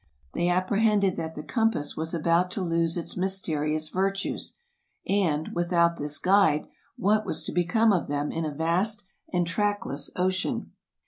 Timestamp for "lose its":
2.61-3.15